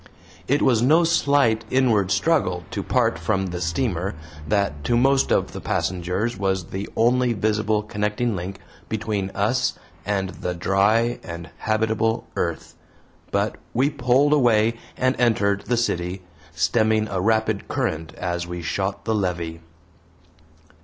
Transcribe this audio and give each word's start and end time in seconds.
It 0.47 0.63
was 0.63 0.81
no 0.81 1.03
slight 1.03 1.63
inward 1.69 2.09
struggle 2.09 2.63
to 2.71 2.81
part 2.81 3.19
from 3.19 3.45
the 3.45 3.61
steamer 3.61 4.15
that 4.47 4.83
to 4.85 4.97
most 4.97 5.31
of 5.31 5.51
the 5.51 5.61
passengers 5.61 6.37
was 6.39 6.71
the 6.71 6.89
only 6.95 7.33
visible 7.33 7.83
connecting 7.83 8.35
link 8.35 8.59
between 8.89 9.29
us 9.35 9.77
and 10.03 10.29
the 10.29 10.55
dry 10.55 11.19
and 11.21 11.51
habitable 11.59 12.25
earth, 12.35 12.73
but 13.29 13.57
we 13.75 13.91
pulled 13.91 14.33
away 14.33 14.73
and 14.97 15.15
entered 15.19 15.65
the 15.67 15.77
city, 15.77 16.23
stemming 16.51 17.07
a 17.09 17.21
rapid 17.21 17.67
current 17.67 18.11
as 18.15 18.47
we 18.47 18.63
shot 18.63 19.05
the 19.05 19.13
levee. 19.13 19.59